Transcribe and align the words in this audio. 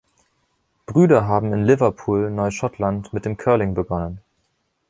Brüder 0.87 1.27
haben 1.27 1.53
in 1.53 1.63
Liverpool, 1.63 2.31
Neuschottland, 2.31 3.13
mit 3.13 3.23
dem 3.23 3.37
Curling 3.37 3.75
begonnen. 3.75 4.19